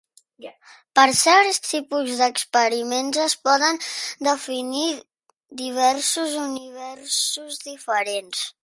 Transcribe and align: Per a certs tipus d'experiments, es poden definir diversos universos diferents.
Per 0.99 1.03
a 1.09 1.17
certs 1.17 1.59
tipus 1.65 2.15
d'experiments, 2.21 3.21
es 3.27 3.37
poden 3.49 3.79
definir 4.31 4.89
diversos 5.63 6.37
universos 6.49 7.67
diferents. 7.71 8.47